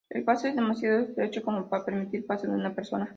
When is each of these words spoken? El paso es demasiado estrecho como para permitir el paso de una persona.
El 0.09 0.23
paso 0.23 0.47
es 0.47 0.55
demasiado 0.55 0.99
estrecho 0.99 1.43
como 1.43 1.69
para 1.69 1.85
permitir 1.85 2.21
el 2.21 2.25
paso 2.25 2.47
de 2.47 2.53
una 2.55 2.73
persona. 2.73 3.07